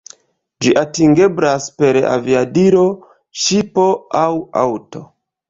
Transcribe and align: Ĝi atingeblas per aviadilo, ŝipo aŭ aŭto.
Ĝi 0.65 0.71
atingeblas 0.81 1.67
per 1.81 1.99
aviadilo, 2.13 2.87
ŝipo 3.45 3.87
aŭ 4.25 4.33
aŭto. 4.65 5.05